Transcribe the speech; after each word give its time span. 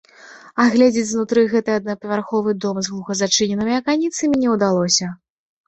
Агледзець 0.63 1.03
знутры 1.11 1.43
гэты 1.51 1.75
аднапавярховы 1.81 2.55
дом 2.63 2.81
з 2.81 2.87
глуха 2.95 3.19
зачыненымі 3.21 3.73
аканіцамі 3.83 4.35
не 4.43 4.49
ўдалося. 4.59 5.15